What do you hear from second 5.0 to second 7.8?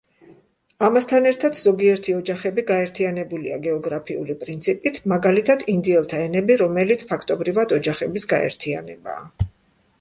მაგალითად „ინდიელთა ენები“, რომელიც ფაქტობრივად